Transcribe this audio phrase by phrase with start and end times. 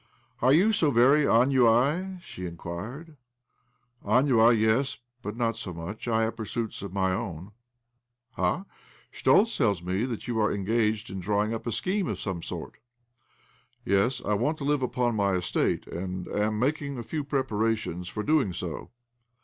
[0.41, 3.17] 'Are you so very ennuye?" she inquired."
[4.03, 6.11] Ennuye, yes'— but not much so.
[6.11, 7.51] I have pursuits of my own.""
[8.35, 8.65] Ah?
[9.13, 12.77] Schtoltz tells me that you are engaged in drawing up a scheme of some sort?"
[13.85, 14.25] "Yes.
[14.25, 18.53] I want to live upon my estate, and am making a few preparations for doing
[18.53, 18.89] so."